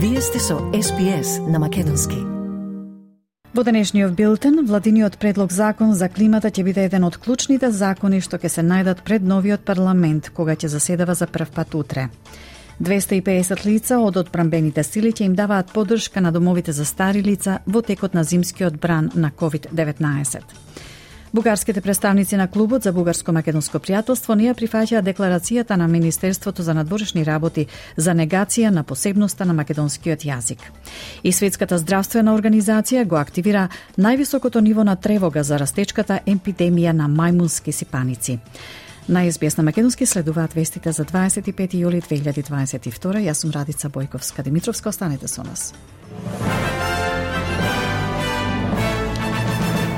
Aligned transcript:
Вие 0.00 0.20
сте 0.20 0.38
со 0.38 0.58
СПС 0.82 1.38
на 1.48 1.58
Македонски. 1.58 2.14
Во 3.54 3.64
денешниот 3.64 4.12
билтен, 4.12 4.66
владиниот 4.66 5.18
предлог 5.18 5.50
закон 5.50 5.94
за 5.94 6.08
климата 6.08 6.52
ќе 6.54 6.62
биде 6.62 6.84
еден 6.86 7.02
од 7.02 7.16
клучните 7.18 7.72
закони 7.74 8.20
што 8.22 8.38
ќе 8.38 8.48
се 8.48 8.62
најдат 8.62 9.02
пред 9.02 9.26
новиот 9.26 9.64
парламент, 9.66 10.30
кога 10.30 10.54
ќе 10.54 10.70
заседава 10.70 11.18
за 11.18 11.26
прв 11.26 11.50
пат 11.50 11.74
утре. 11.74 12.06
250 12.78 13.66
лица 13.66 13.98
од 13.98 14.22
одбранбените 14.22 14.86
сили 14.86 15.10
ќе 15.10 15.26
им 15.26 15.34
даваат 15.34 15.74
поддршка 15.74 16.20
на 16.20 16.30
домовите 16.30 16.72
за 16.72 16.84
стари 16.86 17.18
лица 17.18 17.58
во 17.66 17.82
текот 17.82 18.14
на 18.14 18.22
зимскиот 18.22 18.78
бран 18.78 19.10
на 19.14 19.32
COVID-19. 19.34 20.67
Бугарските 21.38 21.80
представници 21.80 22.36
на 22.36 22.48
клубот 22.48 22.82
за 22.82 22.90
бугарско-македонско 22.92 23.78
пријателство 23.78 24.34
не 24.34 24.48
ја 24.50 25.02
декларацијата 25.02 25.76
на 25.76 25.86
Министерството 25.86 26.62
за 26.62 26.74
надворешни 26.74 27.22
работи 27.24 27.66
за 27.96 28.10
негација 28.10 28.70
на 28.70 28.82
посебноста 28.82 29.44
на 29.44 29.54
македонскиот 29.54 30.18
јазик. 30.18 30.58
И 31.22 31.32
Светската 31.32 31.78
здравствена 31.78 32.34
организација 32.34 33.06
го 33.06 33.16
активира 33.16 33.68
највисокото 33.96 34.60
ниво 34.60 34.84
на 34.84 34.96
тревога 34.96 35.44
за 35.44 35.58
растечката 35.58 36.18
епидемија 36.26 36.92
на 36.92 37.06
мајмунски 37.06 37.70
сипаници. 37.70 38.38
На 39.08 39.30
СБС 39.30 39.56
на 39.56 39.62
Македонски 39.62 40.06
следуваат 40.06 40.54
вестите 40.54 40.92
за 40.92 41.04
25 41.04 41.54
јули 41.54 42.02
2022. 42.02 43.22
Јас 43.30 43.34
сум 43.34 43.50
Радица 43.50 43.88
Бојковска. 43.88 44.42
Димитровска, 44.42 44.88
останете 44.88 45.28
со 45.28 45.44
нас. 45.44 45.72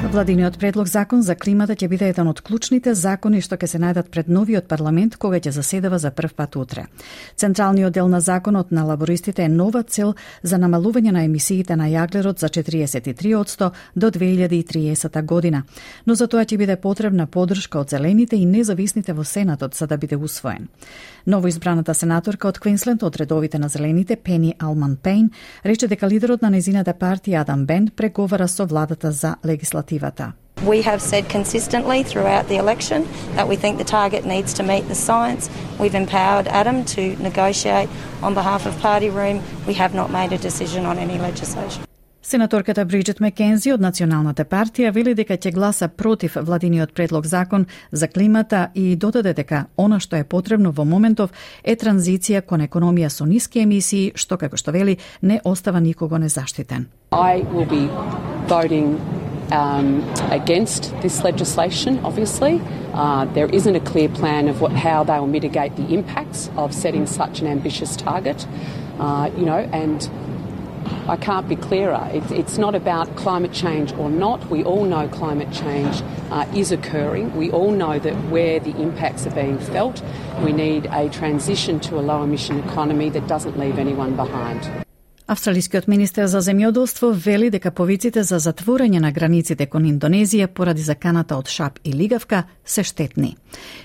Владиниот 0.03 0.59
предлог 0.59 0.89
закон 0.89 1.23
за 1.23 1.35
климата 1.37 1.75
ќе 1.77 1.89
биде 1.89 2.07
еден 2.09 2.29
од 2.31 2.41
клучните 2.41 2.95
закони 2.97 3.43
што 3.45 3.59
ќе 3.61 3.67
се 3.69 3.79
најдат 3.79 4.09
пред 4.09 4.31
новиот 4.33 4.65
парламент 4.65 5.19
кога 5.21 5.37
ќе 5.37 5.53
заседава 5.53 5.99
за 6.01 6.11
прв 6.11 6.33
пат 6.35 6.57
утре. 6.57 6.87
Централниот 7.37 7.93
дел 7.93 8.09
на 8.09 8.21
законот 8.21 8.73
на 8.73 8.85
лабористите 8.85 9.45
е 9.45 9.48
нова 9.48 9.83
цел 9.83 10.15
за 10.42 10.57
намалување 10.57 11.12
на 11.12 11.25
емисиите 11.25 11.77
на 11.77 11.91
јаглерод 11.92 12.41
за 12.41 12.48
43% 12.48 13.70
до 13.97 14.11
2030 14.11 15.23
година, 15.25 15.62
но 16.07 16.14
за 16.14 16.27
тоа 16.27 16.45
ќе 16.45 16.57
биде 16.57 16.77
потребна 16.77 17.27
поддршка 17.27 17.81
од 17.81 17.91
зелените 17.91 18.37
и 18.37 18.47
независните 18.47 19.12
во 19.12 19.25
Сенатот 19.25 19.75
за 19.75 19.87
да 19.87 19.98
биде 19.98 20.17
усвоен. 20.17 20.69
Новоизбраната 21.27 21.95
сенаторка 21.95 22.48
од 22.48 22.59
Квинсленд 22.59 23.03
од 23.03 23.17
редовите 23.17 23.59
на 23.59 23.69
зелените 23.69 24.17
Пени 24.17 24.55
Алман 24.59 24.97
Пейн 24.97 25.31
рече 25.64 25.89
дека 25.89 26.09
лидерот 26.09 26.42
на 26.42 26.51
незината 26.51 26.95
партија 26.95 27.41
Адам 27.41 27.67
Бенд 27.67 27.92
преговара 27.97 28.48
со 28.48 28.67
владата 28.67 29.12
за 29.12 29.37
легислативата. 29.91 30.33
We 30.66 30.83
have 30.83 31.00
said 31.00 31.24
consistently 31.30 32.02
throughout 32.02 32.48
the 32.48 32.58
election 32.64 33.08
that 33.36 33.48
we 33.48 33.56
think 33.56 33.78
the 33.78 33.91
target 33.98 34.27
needs 34.27 34.52
to 34.55 34.62
meet 34.62 34.84
the 34.88 34.94
science. 34.94 35.48
We've 35.80 35.94
empowered 35.94 36.46
Adam 36.48 36.84
to 36.96 37.02
negotiate 37.22 37.88
on 38.22 38.34
behalf 38.34 38.66
of 38.66 38.78
Party 38.83 39.08
Room. 39.08 39.36
We 39.66 39.74
have 39.74 39.94
not 39.94 40.11
made 40.11 40.33
a 40.34 40.38
decision 40.38 40.84
on 40.84 40.98
any 40.98 41.18
legislation. 41.18 41.84
Сенаторката 42.22 42.84
Бриджит 42.84 43.20
Мекензи 43.20 43.72
од 43.72 43.80
Националната 43.80 44.44
партија 44.44 44.92
вели 44.92 45.14
дека 45.18 45.34
ќе 45.34 45.55
гласа 45.55 45.88
против 45.88 46.36
владиниот 46.36 46.92
предлог 46.94 47.27
закон 47.27 47.66
за 47.92 48.08
климата 48.08 48.68
и 48.74 48.96
додаде 48.96 49.33
дека 49.34 49.64
она 49.77 49.98
што 50.00 50.16
е 50.16 50.24
потребно 50.24 50.70
во 50.70 50.84
моментов 50.84 51.30
е 51.64 51.74
транзиција 51.74 52.42
кон 52.42 52.61
економија 52.61 53.08
со 53.08 53.24
ниски 53.24 53.64
емисии, 53.64 54.12
што 54.14 54.36
како 54.36 54.56
што 54.56 54.70
вели 54.70 54.98
не 55.22 55.41
остава 55.44 55.80
никого 55.80 56.18
незаштитен. 56.18 56.86
I 57.11 57.42
will 57.50 57.66
be 57.66 57.88
voting 58.46 59.20
um, 59.53 60.03
against 60.31 60.93
this 61.03 61.23
legislation, 61.23 61.98
obviously. 62.05 62.61
Uh, 62.93 63.25
there 63.27 63.47
isn't 63.47 63.77
a 63.77 63.81
clear 63.81 64.09
plan 64.09 64.48
of 64.48 64.61
what, 64.61 64.73
how 64.73 65.05
they 65.05 65.19
will 65.19 65.27
mitigate 65.27 65.77
the 65.77 65.95
impacts 65.95 66.51
of 66.57 66.75
setting 66.75 67.07
such 67.07 67.41
an 67.41 67.47
ambitious 67.47 67.97
target. 67.97 68.47
Uh, 68.98 69.31
you 69.37 69.45
know, 69.45 69.59
and 69.73 70.11
I 71.09 71.17
can't 71.17 71.48
be 71.48 71.57
clearer. 71.57 72.09
It's, 72.12 72.31
it's 72.31 72.59
not 72.59 72.75
about 72.75 73.17
climate 73.17 73.52
change 73.52 73.92
or 73.95 74.11
not. 74.11 74.48
We 74.51 74.63
all 74.64 74.85
know 74.85 75.08
climate 75.08 75.53
change 75.53 76.03
uh, 76.30 76.47
is 76.55 76.73
occurring. 76.73 77.36
We 77.36 77.51
all 77.51 77.73
know 77.73 77.98
that 77.98 78.14
where 78.30 78.61
the 78.61 78.77
impacts 78.80 79.27
are 79.27 79.35
being 79.35 79.58
felt, 79.58 80.03
we 80.42 80.53
need 80.53 80.86
a 80.86 81.08
transition 81.08 81.80
to 81.80 81.98
a 81.98 82.03
low 82.03 82.23
emission 82.23 82.58
economy 82.61 83.08
that 83.11 83.27
doesn't 83.27 83.58
leave 83.58 83.79
anyone 83.79 84.17
behind. 84.17 84.86
Австралискиот 85.30 85.86
министер 85.86 86.27
за 86.27 86.41
земјоделство 86.42 87.13
вели 87.14 87.52
дека 87.55 87.70
повиците 87.70 88.24
за 88.27 88.41
затворање 88.42 88.98
на 88.98 89.13
границите 89.14 89.68
кон 89.70 89.85
Индонезија 89.86 90.48
поради 90.51 90.83
заканата 90.83 91.36
од 91.39 91.46
шап 91.46 91.79
и 91.85 91.92
лигавка 91.95 92.41
се 92.64 92.83
штетни. 92.83 93.36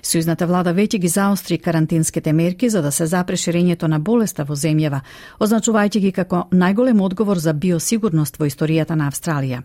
Сојузната 0.01 0.47
влада 0.49 0.73
веќе 0.73 0.97
ги 1.03 1.07
заостри 1.07 1.59
карантинските 1.61 2.33
мерки 2.33 2.69
за 2.69 2.81
да 2.81 2.91
се 2.91 3.05
запре 3.05 3.37
ширењето 3.37 3.85
на 3.85 3.99
болеста 3.99 4.43
во 4.43 4.57
земјава, 4.57 5.03
означувајќи 5.39 6.01
ги 6.07 6.11
како 6.11 6.47
најголем 6.49 7.05
одговор 7.05 7.37
за 7.37 7.53
биосигурност 7.53 8.41
во 8.41 8.49
историјата 8.49 8.97
на 8.97 9.11
Австралија. 9.11 9.61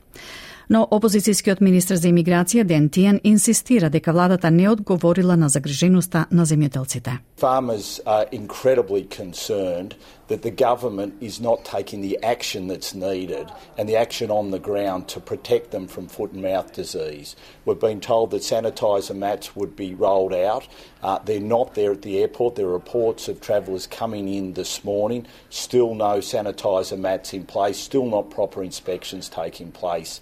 Но 0.71 0.85
опозицијскиот 0.87 1.61
министр 1.61 1.97
за 1.97 2.09
имиграција 2.13 2.63
Ден 2.65 2.89
Тиен 2.89 3.21
инсистира 3.25 3.89
дека 3.91 4.13
владата 4.13 4.51
не 4.51 4.69
одговорила 4.69 5.37
на 5.37 5.49
загриженоста 5.49 6.27
на 6.31 6.47
земјоделците. 6.47 7.19
Farmers 7.41 8.01
are 8.07 8.29
incredibly 8.33 9.09
concerned 9.09 9.97
that 10.31 10.43
the 10.43 10.51
government 10.51 11.13
is 11.21 11.41
not 11.41 11.65
taking 11.65 12.03
the 12.03 12.17
action 12.23 12.69
that's 12.69 12.95
needed 12.95 13.51
and 13.77 13.89
the 13.89 13.97
action 13.97 14.31
on 14.31 14.53
the 14.53 14.61
ground 14.61 15.09
to 15.09 15.19
protect 15.19 15.73
them 15.73 15.89
from 15.89 16.07
foot 16.07 16.31
and 16.31 16.41
mouth 16.41 16.73
disease. 16.73 17.35
We've 17.65 17.81
been 17.81 18.01
told 18.01 18.31
that 18.31 18.43
sanitiser 18.43 19.17
mats 19.17 19.57
would 19.57 19.75
be 19.75 19.93
rolled 19.93 20.33
out. 20.33 20.69
Uh, 21.03 21.19
they're 21.19 21.41
not 21.41 21.75
there 21.75 21.91
at 21.91 22.03
the 22.03 22.21
airport. 22.21 22.55
There 22.55 22.67
are 22.67 22.73
reports 22.73 23.27
of 23.27 23.41
travellers 23.41 23.89
coming 23.89 24.29
in 24.29 24.53
this 24.53 24.85
morning. 24.85 25.27
Still 25.49 25.97
no 25.97 26.19
sanitiser 26.19 26.97
mats 26.97 27.35
in 27.35 27.45
place. 27.45 27.77
Still 27.77 28.07
not 28.07 28.31
proper 28.31 28.63
inspections 28.63 29.29
taking 29.29 29.73
place. 29.73 30.21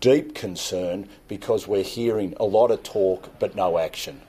Deep 0.00 0.34
concern 0.34 1.08
because 1.28 1.66
we're 1.66 1.82
hearing 1.82 2.34
a 2.38 2.44
lot 2.44 2.70
of 2.70 2.82
talk 2.82 3.30
but 3.38 3.56
no 3.56 3.78
action. 3.78 4.20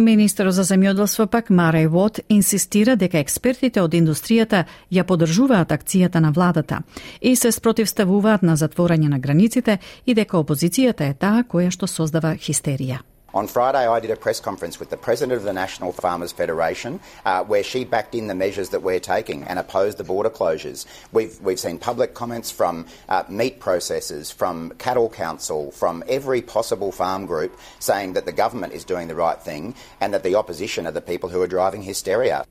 Министерот 0.00 0.54
за 0.56 0.62
земјоделство 0.64 1.26
пак 1.26 1.50
Марај 1.52 1.86
Вот 1.92 2.20
инсистира 2.32 2.94
дека 2.96 3.20
експертите 3.20 3.82
од 3.84 3.92
индустријата 3.92 4.62
ја 4.88 5.04
поддржуваат 5.04 5.74
акцијата 5.76 6.22
на 6.24 6.30
владата 6.32 6.80
и 7.20 7.34
се 7.36 7.52
спротивставуваат 7.52 8.42
на 8.42 8.56
затворање 8.56 9.12
на 9.12 9.18
границите 9.18 9.78
и 10.06 10.14
дека 10.14 10.40
опозицијата 10.40 11.10
е 11.10 11.14
таа 11.14 11.44
која 11.44 11.68
што 11.70 11.86
создава 11.86 12.32
хистерија. 12.32 13.04
On 13.32 13.46
Friday, 13.46 13.86
I 13.86 14.00
did 14.00 14.10
a 14.10 14.16
press 14.16 14.40
conference 14.40 14.80
with 14.80 14.90
the 14.90 14.96
president 14.96 15.36
of 15.36 15.44
the 15.44 15.52
National 15.52 15.92
Farmers 15.92 16.32
Federation, 16.32 16.98
uh, 17.24 17.44
where 17.44 17.62
she 17.62 17.84
backed 17.84 18.16
in 18.16 18.26
the 18.26 18.34
measures 18.34 18.70
that 18.70 18.82
we're 18.82 18.98
taking 18.98 19.44
and 19.44 19.56
opposed 19.56 19.98
the 19.98 20.04
border 20.04 20.30
closures. 20.30 20.84
We've 21.12 21.40
we've 21.40 21.60
seen 21.60 21.78
public 21.78 22.12
comments 22.12 22.50
from 22.50 22.86
uh, 23.08 23.22
meat 23.28 23.60
processors, 23.60 24.32
from 24.32 24.70
cattle 24.78 25.08
council, 25.08 25.70
from 25.70 26.02
every 26.08 26.42
possible 26.42 26.90
farm 26.90 27.26
group, 27.26 27.56
saying 27.78 28.14
that 28.14 28.24
the 28.24 28.32
government 28.32 28.72
is 28.72 28.84
doing 28.84 29.06
the 29.06 29.14
right 29.14 29.40
thing 29.40 29.76
and 30.00 30.12
that 30.12 30.24
the 30.24 30.34
opposition 30.34 30.86
are 30.88 30.92
the 30.92 31.00
people 31.00 31.28
who 31.28 31.40
are 31.40 31.46
driving 31.46 31.82
hysteria. 31.82 32.44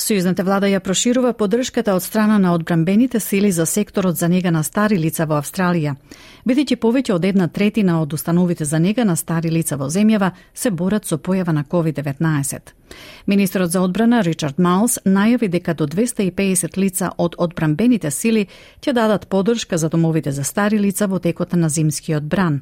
Сојузната 0.00 0.44
влада 0.46 0.68
ја 0.70 0.78
проширува 0.80 1.34
поддршката 1.36 1.92
од 1.94 2.02
страна 2.02 2.38
на 2.38 2.54
одбранбените 2.56 3.20
сили 3.20 3.50
за 3.52 3.66
секторот 3.66 4.16
за 4.16 4.28
нега 4.28 4.50
на 4.50 4.62
стари 4.64 4.96
лица 4.96 5.26
во 5.28 5.36
Австралија, 5.42 5.94
бидејќи 6.48 6.80
повеќе 6.80 7.18
од 7.18 7.28
една 7.28 7.48
третина 7.48 8.00
од 8.00 8.16
установите 8.16 8.64
за 8.64 8.80
нега 8.80 9.04
на 9.04 9.16
стари 9.16 9.52
лица 9.52 9.76
во 9.76 9.92
земјава 9.92 10.30
се 10.54 10.70
борат 10.70 11.04
со 11.04 11.18
појава 11.18 11.52
на 11.52 11.64
COVID-19. 11.64 12.79
Министерот 13.26 13.70
за 13.70 13.80
одбрана 13.80 14.22
Ричард 14.22 14.58
Маус 14.58 14.98
најави 15.04 15.48
дека 15.48 15.74
до 15.74 15.86
250 15.86 16.78
лица 16.78 17.10
од 17.18 17.34
одбранбените 17.38 18.10
сили 18.10 18.46
ќе 18.80 18.92
дадат 18.92 19.28
поддршка 19.28 19.78
за 19.78 19.88
домовите 19.88 20.32
за 20.32 20.44
стари 20.44 20.78
лица 20.78 21.06
во 21.06 21.18
текот 21.18 21.52
на 21.52 21.68
зимскиот 21.68 22.22
бран. 22.22 22.60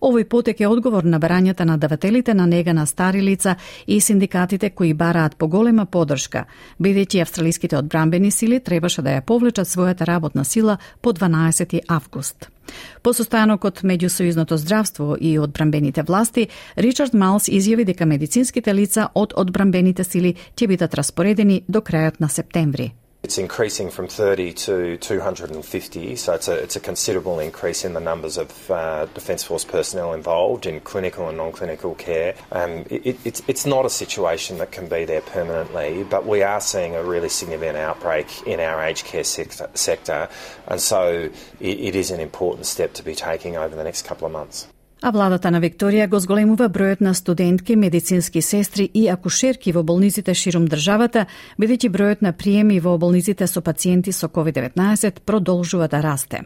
Овој 0.00 0.24
потек 0.28 0.60
е 0.60 0.68
одговор 0.68 1.04
на 1.04 1.18
барањата 1.20 1.64
на 1.64 1.78
давателите 1.78 2.34
на 2.34 2.46
нега 2.46 2.72
на 2.72 2.86
стари 2.86 3.22
лица 3.22 3.56
и 3.86 4.00
синдикатите 4.00 4.70
кои 4.70 4.94
бараат 4.94 5.36
поголема 5.36 5.86
поддршка, 5.86 6.44
бидејќи 6.80 7.22
австралиските 7.22 7.76
одбранбени 7.76 8.30
сили 8.30 8.60
требаше 8.60 9.02
да 9.02 9.16
ја 9.16 9.24
повлечат 9.24 9.68
својата 9.68 10.06
работна 10.06 10.44
сила 10.44 10.78
по 11.00 11.12
12 11.12 11.80
август. 11.88 12.53
По 13.02 13.12
состанокот 13.12 13.82
меѓу 13.84 14.08
Сојузното 14.08 14.56
здравство 14.56 15.16
и 15.20 15.38
одбранбените 15.38 16.02
власти, 16.02 16.48
Ричард 16.76 17.14
Малс 17.14 17.48
изјави 17.48 17.84
дека 17.84 18.06
медицинските 18.06 18.74
лица 18.74 19.08
од 19.14 19.36
одбранбените 19.36 20.04
сили 20.04 20.34
ќе 20.56 20.68
бидат 20.68 20.94
распоредени 20.94 21.62
до 21.68 21.80
крајот 21.80 22.20
на 22.20 22.28
септември. 22.28 22.92
It's 23.24 23.38
increasing 23.38 23.90
from 23.90 24.06
30 24.06 24.52
to 24.52 24.98
250, 24.98 26.14
so 26.14 26.34
it's 26.34 26.46
a, 26.46 26.52
it's 26.52 26.76
a 26.76 26.80
considerable 26.80 27.38
increase 27.40 27.82
in 27.82 27.94
the 27.94 28.00
numbers 28.00 28.36
of 28.36 28.70
uh, 28.70 29.06
Defence 29.14 29.42
Force 29.42 29.64
personnel 29.64 30.12
involved 30.12 30.66
in 30.66 30.78
clinical 30.80 31.30
and 31.30 31.38
non-clinical 31.38 31.94
care. 31.94 32.34
Um, 32.52 32.84
it, 32.90 33.18
it's, 33.24 33.40
it's 33.48 33.64
not 33.64 33.86
a 33.86 33.90
situation 33.90 34.58
that 34.58 34.72
can 34.72 34.90
be 34.90 35.06
there 35.06 35.22
permanently, 35.22 36.04
but 36.04 36.26
we 36.26 36.42
are 36.42 36.60
seeing 36.60 36.96
a 36.96 37.02
really 37.02 37.30
significant 37.30 37.78
outbreak 37.78 38.46
in 38.46 38.60
our 38.60 38.84
aged 38.84 39.06
care 39.06 39.24
sector, 39.24 39.70
sector 39.72 40.28
and 40.68 40.78
so 40.78 41.30
it, 41.60 41.80
it 41.80 41.96
is 41.96 42.10
an 42.10 42.20
important 42.20 42.66
step 42.66 42.92
to 42.92 43.02
be 43.02 43.14
taking 43.14 43.56
over 43.56 43.74
the 43.74 43.84
next 43.84 44.02
couple 44.02 44.26
of 44.26 44.32
months. 44.34 44.68
А 45.04 45.10
владата 45.12 45.50
на 45.52 45.60
Викторија 45.60 46.06
го 46.08 46.16
зголемува 46.16 46.70
бројот 46.72 47.02
на 47.04 47.12
студентки, 47.14 47.76
медицински 47.76 48.40
сестри 48.42 48.86
и 48.94 49.02
акушерки 49.12 49.72
во 49.76 49.82
болниците 49.84 50.32
широм 50.34 50.64
државата, 50.64 51.26
бидејќи 51.60 51.90
бројот 51.92 52.22
на 52.24 52.32
приеми 52.32 52.78
во 52.80 52.96
болниците 52.96 53.44
со 53.46 53.60
пациенти 53.60 54.14
со 54.16 54.32
COVID-19 54.32 55.20
продолжува 55.28 55.90
да 55.92 56.00
расте. 56.00 56.40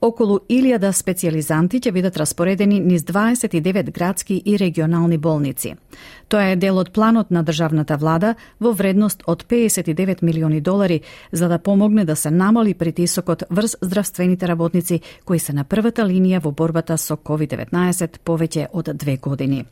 Околу 0.00 0.38
1000 0.48 0.92
специализанти 0.92 1.80
ќе 1.82 1.90
бидат 1.92 2.16
распоредени 2.16 2.78
низ 2.80 3.02
29 3.02 3.90
градски 3.90 4.42
и 4.44 4.58
регионални 4.58 5.18
болници. 5.18 5.74
Тоа 6.28 6.52
е 6.52 6.56
дел 6.56 6.78
од 6.78 6.92
планот 6.94 7.32
на 7.34 7.42
државната 7.42 7.96
влада 7.98 8.34
во 8.60 8.72
вредност 8.72 9.24
од 9.26 9.42
59 9.50 10.22
милиони 10.22 10.60
долари 10.60 11.00
за 11.32 11.48
да 11.48 11.58
помогне 11.58 12.04
да 12.04 12.16
се 12.16 12.30
намали 12.30 12.74
притисокот 12.74 13.42
врз 13.50 13.76
здравствените 13.82 14.48
работници 14.48 15.00
кои 15.24 15.38
се 15.38 15.52
на 15.52 15.64
првата 15.64 16.06
линија 16.06 16.42
во 16.44 16.52
борбата 16.52 16.98
со 16.98 17.16
COVID-19 17.16 18.22
повеќе 18.24 18.68
од 18.72 18.94
две 18.94 19.16
години. 19.16 19.64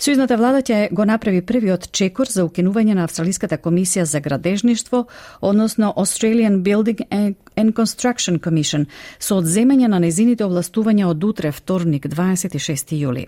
Сојузната 0.00 0.38
влада 0.40 0.62
ќе 0.64 0.94
го 0.96 1.04
направи 1.04 1.42
првиот 1.44 1.90
чекор 1.92 2.28
за 2.32 2.46
укинување 2.46 2.94
на 2.96 3.02
Австралиската 3.04 3.58
комисија 3.60 4.06
за 4.08 4.22
градежништво, 4.24 5.02
односно 5.44 5.90
Australian 5.92 6.62
Building 6.64 7.02
and 7.10 7.72
Construction 7.76 8.38
Commission, 8.40 8.86
со 9.18 9.36
одземање 9.42 9.90
на 9.92 9.98
незините 10.00 10.46
овластувања 10.46 11.10
од 11.10 11.24
утре 11.24 11.50
вторник 11.52 12.06
26 12.08 12.94
јули. 12.96 13.26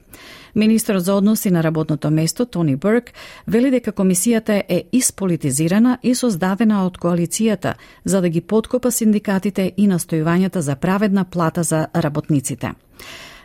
Министерот 0.55 1.05
за 1.05 1.15
односи 1.15 1.51
на 1.51 1.61
работното 1.61 2.11
место 2.11 2.47
Тони 2.47 2.77
Берк 2.77 3.13
вели 3.47 3.71
дека 3.71 3.93
комисијата 3.93 4.63
е 4.69 4.83
исполитизирана 4.93 5.99
и 6.03 6.15
создадена 6.15 6.87
од 6.87 6.97
коалицијата 6.97 7.75
за 8.05 8.21
да 8.21 8.29
ги 8.29 8.41
подкопа 8.41 8.91
синдикатите 8.91 9.73
и 9.77 9.89
настојувањата 9.89 10.59
за 10.59 10.77
праведна 10.77 11.25
плата 11.25 11.63
за 11.63 11.87
работниците. 11.95 12.73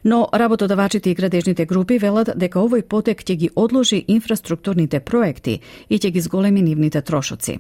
Но 0.04 0.28
работодавачите 0.34 1.10
и 1.10 1.16
градежните 1.16 1.66
групи 1.66 1.98
велат 1.98 2.30
дека 2.36 2.60
овој 2.60 2.82
потек 2.82 3.24
ќе 3.24 3.36
ги 3.36 3.50
одложи 3.56 4.06
инфраструктурните 4.08 5.00
проекти 5.00 5.60
и 5.90 6.00
ќе 6.00 6.12
ги 6.12 6.22
зголеми 6.22 6.62
нивните 6.62 7.02
трошоци. 7.02 7.60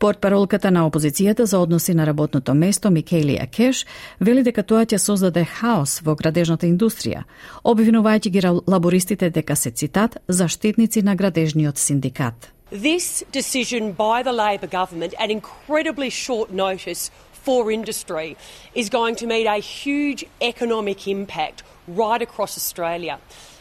Портпаролката 0.00 0.70
на 0.70 0.86
опозицијата 0.88 1.42
за 1.42 1.58
односи 1.58 1.94
на 1.94 2.06
работното 2.06 2.54
место 2.54 2.88
Микелија 2.88 3.44
Кеш 3.52 3.84
вели 4.20 4.42
дека 4.42 4.62
тоа 4.62 4.86
ќе 4.88 4.96
создаде 4.96 5.44
хаос 5.44 6.00
во 6.00 6.14
градежната 6.16 6.64
индустрија, 6.66 7.26
обвинувајќи 7.64 8.30
ги 8.30 8.40
лабористите 8.66 9.28
дека 9.30 9.56
се 9.56 9.70
цитат 9.70 10.16
заштитници 10.28 11.02
на 11.02 11.16
градежниот 11.16 11.78
синдикат. 11.78 12.48
This 12.72 13.24
decision 13.32 13.92
by 13.92 14.22
the 14.22 14.32
Labor 14.32 14.70
government 14.70 15.12
at 15.18 15.28
incredibly 15.28 16.08
short 16.08 16.48
notice 16.50 17.10
for 17.42 17.70
industry 17.70 18.36
is 18.74 18.88
going 18.88 19.16
to 19.16 19.26
mean 19.26 19.46
a 19.46 19.58
huge 19.58 20.24
economic 20.40 21.08
impact 21.08 21.62
right 21.88 22.20
across 22.20 22.56
Australia. 22.56 23.18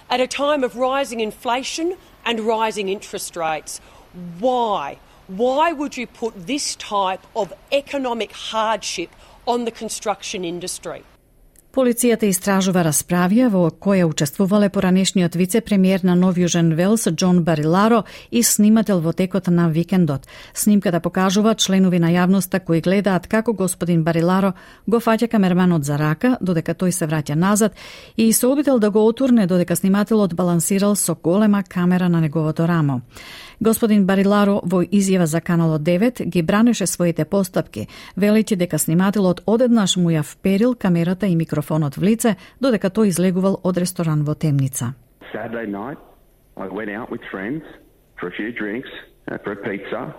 At 0.09 0.19
a 0.19 0.27
time 0.27 0.63
of 0.63 0.75
rising 0.75 1.19
inflation 1.19 1.97
and 2.25 2.41
rising 2.41 2.89
interest 2.89 3.35
rates, 3.35 3.79
why? 4.39 4.99
Why 5.27 5.71
would 5.71 5.97
you 5.97 6.07
put 6.07 6.47
this 6.47 6.75
type 6.75 7.25
of 7.35 7.53
economic 7.71 8.31
hardship 8.31 9.11
on 9.47 9.65
the 9.65 9.71
construction 9.71 10.43
industry? 10.43 11.03
Полицијата 11.79 12.27
истражува 12.27 12.81
расправија 12.83 13.45
во 13.53 13.61
која 13.71 14.03
учествувале 14.09 14.67
поранешниот 14.67 15.37
вице-премиер 15.39 16.01
на 16.03 16.11
Нов 16.19 16.35
Јужен 16.35 16.73
Велс 16.75 17.07
Џон 17.07 17.39
Бариларо 17.47 18.01
и 18.31 18.41
снимател 18.43 18.99
во 18.99 19.13
текот 19.13 19.47
на 19.47 19.69
викендот. 19.71 20.27
Снимката 20.53 20.99
покажува 20.99 21.55
членови 21.55 21.99
на 22.03 22.11
јавноста 22.11 22.59
кои 22.59 22.81
гледаат 22.81 23.27
како 23.27 23.53
господин 23.53 24.03
Бариларо 24.03 24.51
го 24.87 24.99
фаќа 24.99 25.31
камерманот 25.31 25.85
за 25.85 25.95
рака 25.95 26.35
додека 26.41 26.75
тој 26.75 26.91
се 26.91 27.07
враќа 27.07 27.35
назад 27.35 27.79
и 28.17 28.33
се 28.33 28.47
обидел 28.47 28.79
да 28.79 28.91
го 28.91 29.07
отурне 29.07 29.47
додека 29.47 29.75
снимателот 29.75 30.35
балансирал 30.35 30.95
со 30.95 31.15
голема 31.15 31.63
камера 31.63 32.09
на 32.09 32.19
неговото 32.19 32.67
рамо. 32.67 33.01
Господин 33.61 34.05
Бариларо 34.05 34.61
во 34.63 34.83
изјава 34.83 35.23
за 35.23 35.41
Каналот 35.41 35.81
9 35.81 36.25
ги 36.25 36.41
бранеше 36.41 36.87
своите 36.87 37.25
постапки, 37.25 37.87
велејќи 38.17 38.55
дека 38.55 38.79
снимателот 38.79 39.41
одеднаш 39.45 39.97
му 39.97 40.11
ја 40.11 40.23
вперил 40.23 40.75
камерата 40.75 41.27
и 41.27 41.35
микрофонот 41.35 41.68
додека 42.59 42.89
тој 42.89 43.09
излегувал 43.09 43.59
од 43.63 43.77
ресторан 43.77 44.23
во 44.23 44.35
темница. 44.35 44.95
Saturday 45.31 45.67
night, 45.67 45.97
I 46.57 46.67
went 46.67 46.89
out 46.89 47.11
with 47.11 47.21
friends 47.31 47.63
for 48.19 48.27
a 48.27 48.31
few 48.31 48.51
drinks, 48.51 48.89
uh, 49.31 49.37
for 49.43 49.51
a 49.53 49.55
pizza, 49.55 50.15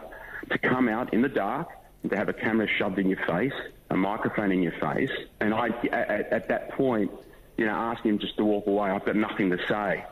to 0.51 0.59
come 0.59 0.89
out 0.89 1.13
in 1.13 1.23
the 1.23 1.29
dark 1.29 1.69
to 2.09 2.17
have 2.17 2.29
a 2.29 2.33
camera 2.33 2.67
shoved 2.79 2.99
in 2.99 3.09
your 3.09 3.21
face, 3.27 3.53
a 3.91 3.97
microphone 3.97 4.53
in 4.53 4.63
your 4.63 4.73
face, 4.81 5.11
and 5.41 5.53
I 5.53 5.69
at, 5.93 6.33
at 6.33 6.49
that 6.49 6.71
point, 6.73 7.11
you 7.59 7.67
know, 7.67 7.73
asking 7.73 8.13
him 8.13 8.19
just 8.19 8.37
to 8.39 8.45
walk 8.45 8.67
away. 8.67 8.91
I've 8.91 9.05
got 9.05 9.17
nothing 9.17 9.51
to 9.51 9.59
say. 9.69 10.05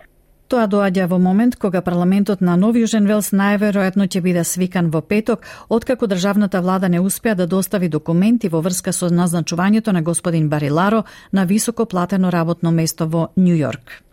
Тоа 0.48 0.64
доаѓа 0.64 1.04
во 1.10 1.18
момент 1.20 1.58
кога 1.60 1.82
парламентот 1.84 2.40
на 2.40 2.54
Нови 2.56 2.80
Јужен 2.80 3.04
Велс 3.10 3.34
најверојатно 3.36 4.06
ќе 4.08 4.22
биде 4.24 4.44
свикан 4.48 4.88
во 4.94 5.02
петок, 5.04 5.44
откако 5.68 6.08
државната 6.08 6.62
влада 6.64 6.88
не 6.88 7.02
успеа 7.04 7.36
да 7.36 7.46
достави 7.46 7.92
документи 7.92 8.48
во 8.48 8.64
врска 8.64 8.96
со 8.96 9.12
назначувањето 9.12 9.92
на 9.92 10.00
господин 10.02 10.48
Бариларо 10.48 11.04
на 11.32 11.44
високо 11.44 11.84
платено 11.84 12.32
работно 12.32 12.72
место 12.72 13.06
во 13.06 13.28
Нью 13.36 13.60
Йорк. 13.60 14.07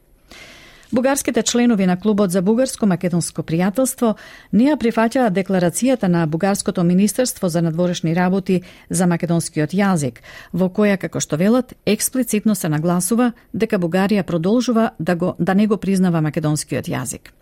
Бугарските 0.92 1.44
членови 1.44 1.86
на 1.86 2.00
Клубот 2.00 2.32
за 2.32 2.42
бугарско-македонско 2.42 3.42
пријателство 3.42 4.16
неа 4.54 4.78
прифаќаа 4.78 5.32
декларацијата 5.34 6.08
на 6.08 6.26
Бугарското 6.28 6.84
министерство 6.84 7.50
за 7.50 7.62
надворешни 7.62 8.16
работи 8.16 8.62
за 8.90 9.08
македонскиот 9.08 9.74
јазик, 9.74 10.22
во 10.54 10.70
која, 10.70 10.98
како 10.98 11.20
што 11.20 11.38
велат, 11.42 11.74
експлицитно 11.86 12.56
се 12.56 12.70
нагласува 12.70 13.32
дека 13.54 13.80
Бугарија 13.82 14.24
продолжува 14.24 14.92
да, 15.00 15.16
го, 15.16 15.36
да 15.40 15.56
не 15.56 15.68
го 15.68 15.78
признава 15.78 16.22
македонскиот 16.22 16.86
јазик. 16.86 17.34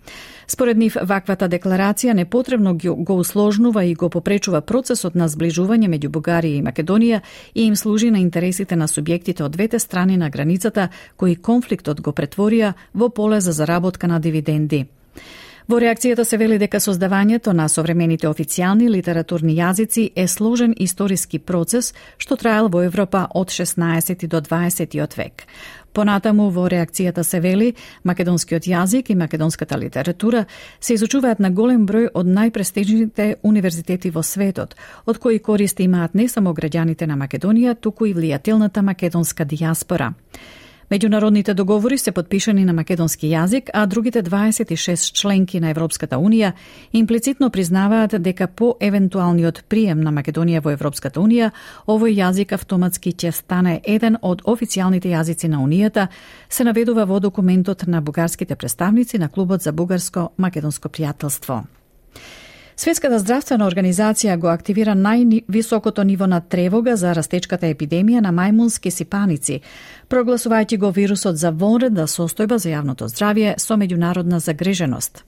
Според 0.48 0.78
нив, 0.78 0.98
ваквата 1.02 1.50
декларација 1.50 2.14
непотребно 2.14 2.78
го 2.78 3.18
усложнува 3.18 3.86
и 3.86 3.94
го 3.94 4.10
попречува 4.10 4.62
процесот 4.62 5.16
на 5.16 5.28
зближување 5.30 5.90
меѓу 5.90 6.10
Бугарија 6.10 6.60
и 6.60 6.66
Македонија 6.66 7.22
и 7.56 7.64
им 7.66 7.76
служи 7.76 8.12
на 8.12 8.20
интересите 8.20 8.76
на 8.76 8.88
субјектите 8.88 9.44
од 9.44 9.52
двете 9.52 9.80
страни 9.80 10.18
на 10.18 10.30
границата 10.30 10.90
кои 11.18 11.36
конфликтот 11.36 12.02
го 12.02 12.12
претворија 12.12 12.74
во 12.94 13.10
поле 13.10 13.42
за 13.42 13.52
заработка 13.52 14.08
на 14.08 14.20
дивиденди. 14.20 14.86
Во 15.68 15.80
реакцијата 15.80 16.26
се 16.28 16.38
вели 16.38 16.58
дека 16.60 16.80
создавањето 16.84 17.54
на 17.56 17.70
современите 17.72 18.28
официјални 18.28 18.90
литературни 18.92 19.56
јазици 19.56 20.10
е 20.16 20.28
сложен 20.28 20.74
историски 20.78 21.40
процес 21.40 21.94
што 22.18 22.36
траел 22.36 22.68
во 22.68 22.84
Европа 22.84 23.28
од 23.34 23.48
16 23.48 24.28
до 24.28 24.42
20 24.42 25.18
век. 25.18 25.48
Понатаму 25.94 26.50
во 26.50 26.66
реакцијата 26.70 27.24
се 27.24 27.40
вели, 27.40 27.74
македонскиот 28.04 28.66
јазик 28.66 29.12
и 29.12 29.16
македонската 29.16 29.78
литература 29.78 30.46
се 30.80 30.94
изучуваат 30.98 31.40
на 31.40 31.52
голем 31.52 31.86
број 31.86 32.10
од 32.14 32.26
најпрестижните 32.26 33.36
универзитети 33.44 34.10
во 34.10 34.24
светот, 34.24 34.74
од 35.06 35.22
кои 35.22 35.40
користи 35.40 35.86
имаат 35.86 36.16
не 36.18 36.28
само 36.28 36.54
граѓаните 36.58 37.06
на 37.06 37.18
Македонија, 37.18 37.78
туку 37.80 38.10
и 38.10 38.14
влијателната 38.14 38.82
македонска 38.82 39.46
дијаспора. 39.46 40.14
Меѓународните 40.92 41.54
договори 41.54 41.98
се 41.98 42.12
подпишани 42.12 42.66
на 42.66 42.74
македонски 42.74 43.28
јазик, 43.28 43.70
а 43.74 43.86
другите 43.86 44.24
26 44.24 45.14
членки 45.14 45.60
на 45.60 45.70
Европската 45.70 46.18
Унија 46.18 46.52
имплицитно 46.94 47.50
признаваат 47.50 48.22
дека 48.22 48.48
по 48.48 48.76
евентуалниот 48.80 49.64
прием 49.70 50.02
на 50.02 50.12
Македонија 50.12 50.62
во 50.64 50.74
Европската 50.76 51.20
Унија, 51.20 51.52
овој 51.88 52.18
јазик 52.20 52.54
автоматски 52.54 53.14
ќе 53.14 53.32
стане 53.32 53.80
еден 53.84 54.18
од 54.22 54.44
официјалните 54.44 55.10
јазици 55.16 55.48
на 55.48 55.64
Унијата, 55.64 56.08
се 56.50 56.64
наведува 56.64 57.06
во 57.06 57.20
документот 57.20 57.88
на 57.88 58.02
бугарските 58.02 58.56
представници 58.56 59.18
на 59.18 59.30
Клубот 59.30 59.62
за 59.62 59.72
бугарско-македонско 59.72 60.90
пријателство. 60.90 61.64
Светската 62.76 63.20
здравствена 63.20 63.68
организација 63.70 64.34
го 64.42 64.48
активира 64.50 64.96
највисокото 64.98 66.04
ниво 66.04 66.26
на 66.28 66.40
тревога 66.42 66.96
за 66.98 67.12
растечката 67.14 67.68
епидемија 67.70 68.22
на 68.26 68.32
мајмунски 68.34 68.90
сипаници, 68.90 69.60
прогласувајќи 70.10 70.80
го 70.82 70.90
вирусот 70.90 71.38
за 71.38 71.52
вонредна 71.52 72.08
состојба 72.08 72.58
за 72.58 72.72
јавното 72.72 73.10
здравје 73.14 73.54
со 73.60 73.78
меѓународна 73.78 74.40
загриженост. 74.42 75.24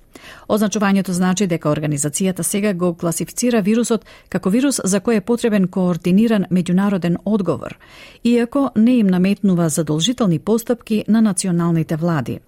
Означувањето 0.49 1.11
значи 1.11 1.47
дека 1.47 1.69
организацијата 1.69 2.41
сега 2.41 2.73
го 2.73 2.95
класифицира 2.95 3.61
вирусот 3.61 4.05
како 4.29 4.49
вирус 4.49 4.81
за 4.83 4.99
кој 4.99 5.21
е 5.21 5.21
потребен 5.21 5.67
координиран 5.67 6.49
меѓународен 6.51 7.17
одговор, 7.25 7.77
иако 8.23 8.71
не 8.75 8.97
им 8.97 9.07
наметнува 9.07 9.69
задолжителни 9.69 10.39
постапки 10.39 11.03
на 11.07 11.21
националните 11.21 11.95
влади. 11.95 12.39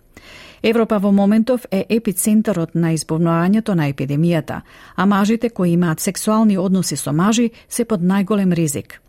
Европа 0.64 1.00
во 1.00 1.12
моментов 1.12 1.66
е 1.72 1.86
епицентарот 1.90 2.76
на 2.76 2.94
избовнувањето 2.94 3.76
на 3.76 3.90
епидемијата, 3.92 4.62
а 4.96 5.06
мажите 5.06 5.50
кои 5.50 5.72
имаат 5.72 6.00
сексуални 6.00 6.58
односи 6.58 6.96
со 6.96 7.14
мажи 7.14 7.52
се 7.70 7.86
под 7.86 8.02
најголем 8.02 8.54
ризик. 8.54 9.02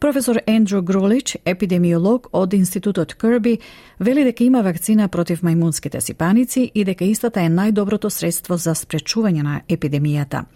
Професор 0.00 0.40
Ендрю 0.46 0.82
Грулич, 0.82 1.36
епидемиолог 1.44 2.28
од 2.32 2.54
Институтот 2.54 3.14
Кирби, 3.14 3.58
вели 3.98 4.24
дека 4.24 4.44
има 4.44 4.62
вакцина 4.62 5.08
против 5.08 5.42
мајмунските 5.42 6.00
сипаници 6.00 6.70
и 6.74 6.84
дека 6.84 7.04
истата 7.04 7.42
е 7.44 7.50
најдоброто 7.52 8.08
средство 8.08 8.56
за 8.56 8.72
спречување 8.72 9.42
на 9.42 9.60
епидемијата. 9.68 10.46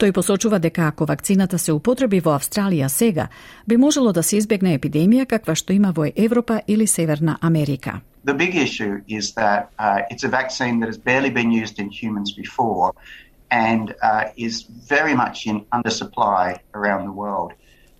Тој 0.00 0.12
посочува 0.12 0.58
дека 0.58 0.88
ако 0.88 1.04
вакцината 1.04 1.58
се 1.58 1.72
употреби 1.72 2.20
во 2.20 2.32
Австралија 2.38 2.88
сега, 2.88 3.28
би 3.66 3.76
можело 3.76 4.12
да 4.12 4.22
се 4.22 4.36
избегне 4.36 4.78
епидемија 4.78 5.26
каква 5.26 5.54
што 5.54 5.72
има 5.72 5.92
во 5.92 6.08
Европа 6.16 6.62
или 6.66 6.86
Северна 6.86 7.38
Америка. 7.42 8.00
The 8.24 8.34
big 8.34 8.56
issue 8.56 9.02
is 9.06 9.32
that 9.34 9.70
uh, 9.78 10.02
it's 10.10 10.24
a 10.24 10.28
vaccine 10.28 10.80
that 10.80 10.86
has 10.86 10.98
barely 10.98 11.30
been 11.30 11.50
used 11.50 11.78
in 11.78 11.90
humans 11.90 12.32
before 12.32 12.94
and 13.50 13.94
uh, 14.02 14.24
is 14.36 14.62
very 14.62 15.14
much 15.14 15.46
in 15.46 15.64
undersupply 15.66 16.58
around 16.74 17.04
the 17.04 17.12
world. 17.12 17.52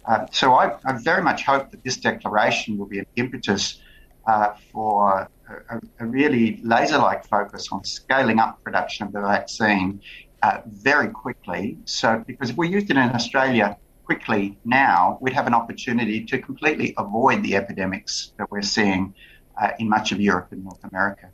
Uh, 0.07 0.27
so 0.33 0.53
I, 0.55 0.77
I, 0.85 0.99
very 0.99 1.23
much 1.23 1.45
hope 1.45 1.71
that 1.71 1.83
this 1.85 1.97
declaration 1.97 2.77
will 2.77 2.87
be 2.87 2.99
an 2.99 3.07
impetus 3.17 3.81
uh, 4.27 4.55
for 4.73 5.29
a, 5.71 5.81
a, 6.01 6.07
really 6.07 6.61
laser-like 6.63 7.27
focus 7.27 7.69
on 7.73 7.85
scaling 7.85 8.39
up 8.39 8.63
production 8.63 9.07
of 9.07 9.13
the 9.13 9.21
vaccine 9.21 10.01
uh, 10.43 10.61
very 10.67 11.09
quickly. 11.09 11.79
So, 11.85 12.23
because 12.27 12.51
if 12.51 12.57
we 12.57 12.69
used 12.69 12.91
it 12.91 12.97
in 12.97 13.11
Australia 13.11 13.79
quickly 14.05 14.59
now, 14.65 15.19
we'd 15.21 15.33
have 15.33 15.47
an 15.47 15.55
opportunity 15.55 16.25
to 16.25 16.39
completely 16.39 16.95
avoid 16.99 17.43
the 17.43 17.57
epidemics 17.57 18.33
that 18.39 18.51
we're 18.51 18.63
seeing 18.63 19.15
uh, 19.57 19.71
in 19.79 19.89
much 19.89 20.13
of 20.13 20.19
Europe 20.21 20.49
and 20.53 20.65
North 20.65 20.85
America. 20.93 21.27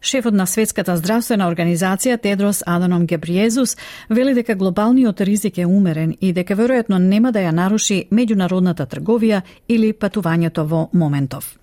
Шефот 0.00 0.34
на 0.34 0.46
Светската 0.46 0.96
здравствена 0.96 1.48
организација 1.50 2.20
Тедрос 2.22 2.62
Аданом 2.66 3.06
Гебриезус 3.06 3.76
вели 4.10 4.34
дека 4.34 4.54
глобалниот 4.54 5.20
ризик 5.20 5.58
е 5.58 5.66
умерен 5.66 6.14
и 6.20 6.32
дека 6.32 6.54
веројатно 6.54 6.98
нема 6.98 7.32
да 7.32 7.40
ја 7.40 7.50
наруши 7.50 8.04
меѓународната 8.12 8.86
трговија 8.86 9.42
или 9.68 9.92
патувањето 9.92 10.66
во 10.68 10.88
моментов. 10.92 11.56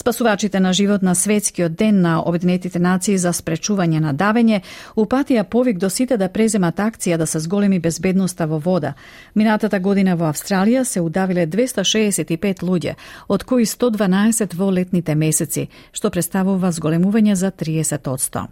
Спасувачите 0.00 0.60
на 0.60 0.72
живот 0.72 1.02
на 1.02 1.14
светскиот 1.14 1.74
ден 1.74 2.00
на 2.00 2.22
Обединетите 2.26 2.78
нации 2.78 3.18
за 3.18 3.34
спречување 3.36 3.98
на 4.00 4.14
давење 4.16 4.62
упатија 4.96 5.42
повик 5.44 5.76
до 5.78 5.90
сите 5.92 6.16
да 6.16 6.30
преземат 6.32 6.78
акција 6.80 7.18
да 7.20 7.26
се 7.26 7.38
зголеми 7.38 7.78
безбедноста 7.78 8.46
во 8.46 8.58
вода. 8.58 8.94
Минатата 9.34 9.78
година 9.78 10.14
во 10.16 10.30
Австралија 10.32 10.84
се 10.84 11.02
удавиле 11.04 11.44
265 11.46 12.64
луѓе, 12.64 12.94
од 13.28 13.44
кои 13.44 13.66
112 13.66 14.56
во 14.56 14.70
летните 14.70 15.14
месеци, 15.14 15.66
што 15.92 16.10
представува 16.10 16.72
зголемување 16.72 17.34
за 17.34 17.50
30%. 17.52 18.46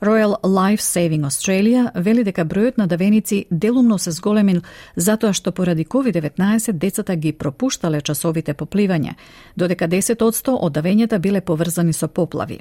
Royal 0.00 0.40
Life 0.40 0.80
Saving 0.80 1.28
Australia 1.28 1.90
вели 1.94 2.24
дека 2.24 2.46
бројот 2.48 2.78
на 2.78 2.86
давеници 2.86 3.44
делумно 3.50 3.98
се 3.98 4.10
зголемил 4.10 4.62
затоа 4.96 5.32
што 5.32 5.52
поради 5.52 5.84
COVID-19 5.84 6.72
децата 6.72 7.16
ги 7.16 7.32
пропуштале 7.32 8.00
часовите 8.00 8.54
попливање, 8.54 9.14
додека 9.56 9.88
10% 9.88 10.56
од 10.60 10.72
давењето 10.72 10.93
наводнењата 10.94 11.18
биле 11.18 11.40
поврзани 11.40 11.92
со 11.92 12.08
поплави. 12.08 12.60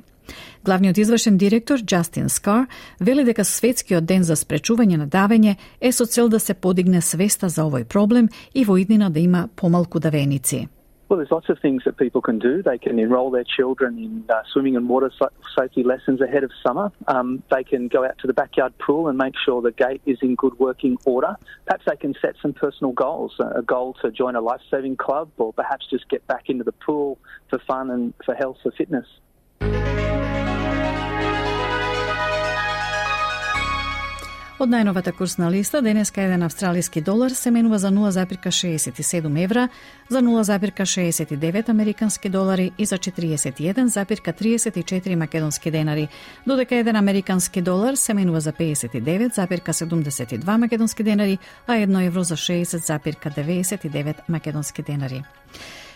Главниот 0.66 0.98
извршен 0.98 1.38
директор 1.38 1.80
Джастин 1.80 2.30
Скар 2.30 2.68
вели 3.00 3.24
дека 3.24 3.44
светскиот 3.44 4.06
ден 4.06 4.24
за 4.24 4.36
спречување 4.36 4.98
на 4.98 5.08
давење 5.08 5.56
е 5.82 5.92
со 5.92 6.06
цел 6.06 6.30
да 6.30 6.40
се 6.40 6.54
подигне 6.54 7.02
свеста 7.02 7.50
за 7.50 7.64
овој 7.64 7.84
проблем 7.84 8.30
и 8.54 8.66
во 8.66 8.78
иднина 8.78 9.10
да 9.10 9.20
има 9.20 9.50
помалку 9.56 10.00
давеници. 10.00 10.68
Well, 11.10 11.18
there's 11.18 11.32
lots 11.32 11.50
of 11.50 11.60
things 11.60 11.84
that 11.86 11.98
people 11.98 12.22
can 12.22 12.40
do. 12.40 12.64
They 12.64 12.78
can 12.78 12.98
enrol 12.98 13.30
their 13.30 13.44
children 13.44 14.00
in 14.00 14.26
uh, 14.30 14.42
swimming 14.52 14.76
and 14.76 14.90
water 14.90 15.12
safety 15.58 15.84
lessons 15.84 16.22
ahead 16.22 16.44
of 16.44 16.52
summer. 16.66 16.92
Um, 17.08 17.44
they 17.52 17.64
can 17.64 17.88
go 17.88 18.06
out 18.06 18.18
to 18.20 18.28
the 18.28 18.34
backyard 18.34 18.78
pool 18.80 19.08
and 19.08 19.18
make 19.18 19.34
sure 19.38 19.62
the 19.62 19.72
gate 19.72 20.02
is 20.06 20.18
in 20.22 20.36
good 20.36 20.58
working 20.60 20.98
order. 21.06 21.36
Perhaps 21.66 21.86
they 21.86 21.98
can 21.98 22.16
set 22.22 22.36
some 22.42 22.54
personal 22.54 22.94
goals, 22.94 23.36
a 23.40 23.62
goal 23.62 23.96
to 24.02 24.12
join 24.12 24.36
a 24.36 24.42
life 24.42 24.62
saving 24.72 24.96
club 24.96 25.30
or 25.38 25.54
perhaps 25.54 25.86
just 25.90 26.10
get 26.10 26.26
back 26.26 26.50
into 26.50 26.64
the 26.64 26.72
pool 26.72 27.20
for 27.50 27.60
fun 27.60 27.92
and 27.92 28.14
for 28.26 28.34
health, 28.34 28.58
for 28.64 28.72
fitness. 28.72 29.06
Од 34.64 34.72
најновата 34.72 35.12
курсна 35.12 35.50
листа, 35.52 35.82
денеска 35.84 36.22
еден 36.24 36.44
австралиски 36.46 37.02
долар 37.04 37.34
се 37.36 37.52
менува 37.52 37.80
за 37.84 37.90
0,67 37.92 39.44
евра, 39.44 39.68
за 40.10 40.22
0,69 40.24 41.70
американски 41.70 42.30
долари 42.30 42.72
и 42.78 42.86
за 42.86 42.98
41,34 42.98 45.16
македонски 45.16 45.72
денари, 45.72 46.08
додека 46.48 46.76
еден 46.76 46.96
американски 46.96 47.62
долар 47.62 47.96
се 47.96 48.14
менува 48.14 48.40
за 48.40 48.54
59,72 48.54 50.58
македонски 50.58 51.04
денари, 51.04 51.38
а 51.68 51.76
едно 51.76 52.00
евро 52.00 52.24
за 52.24 52.36
60,99 52.36 54.16
македонски 54.30 54.82
денари. 54.82 55.24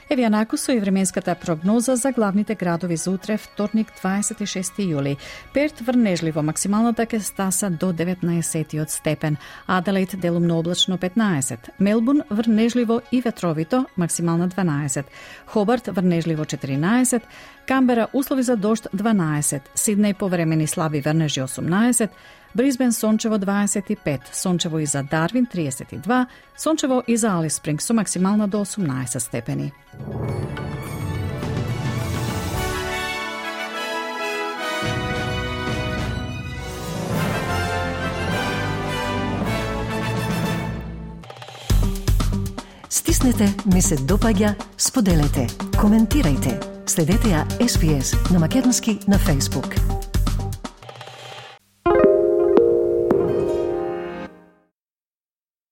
Еве 0.09 0.29
со 0.55 0.71
и 0.71 0.79
временската 0.79 1.35
прогноза 1.35 1.95
за 1.95 2.11
главните 2.11 2.55
градови 2.55 2.95
за 2.95 3.11
утре, 3.11 3.37
вторник 3.37 3.87
26 4.03 4.79
јули. 4.79 5.17
Перт 5.53 5.81
врнежливо, 5.81 6.41
максималната 6.41 7.05
ке 7.05 7.19
стаса 7.19 7.69
до 7.69 7.91
19 7.91 8.89
степен, 8.89 9.37
Аделаид 9.67 10.15
делумно 10.19 10.59
облачно 10.59 10.97
15, 10.97 11.57
Мелбун 11.79 12.21
врнежливо 12.29 13.01
и 13.11 13.21
ветровито, 13.21 13.85
максимална 13.97 14.47
12, 14.47 15.03
Хобарт 15.45 15.87
врнежливо 15.87 16.45
14, 16.45 17.21
Камбера 17.67 18.07
услови 18.13 18.43
за 18.43 18.55
дожд 18.55 18.87
12, 18.95 19.61
Сиднеј 19.75 20.13
повремени 20.13 20.67
слаби 20.67 21.01
врнежи 21.01 21.41
18, 21.41 22.09
Бризбен 22.57 22.93
сончево 22.93 23.35
25, 23.35 24.19
сончево 24.33 24.79
и 24.79 24.85
за 24.85 25.03
Дарвин 25.03 25.45
32, 25.45 26.25
сончево 26.57 27.03
и 27.07 27.17
за 27.17 27.37
Алис 27.37 27.53
Спринг 27.53 27.81
со 27.81 27.93
максимална 27.93 28.47
до 28.47 28.65
18 28.65 29.19
степени. 29.19 29.71
Стиснете, 42.89 43.53
ми 43.73 43.81
се 43.81 43.97
допаѓа, 43.97 44.55
споделете, 44.77 45.47
коментирајте. 45.77 46.57
Следете 46.89 47.37
ја 47.37 47.45
SPS 47.61 48.33
на 48.33 48.39
Македонски 48.39 48.99
на 49.07 49.19
Facebook. 49.19 49.96